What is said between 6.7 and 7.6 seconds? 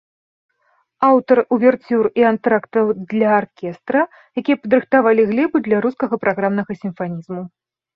сімфанізму.